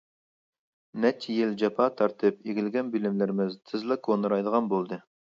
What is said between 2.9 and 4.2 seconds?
بىلىملىرىمىز تېزلا